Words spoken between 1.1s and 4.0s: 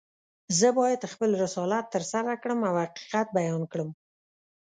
خپل رسالت ترسره کړم او حقیقت بیان کړم.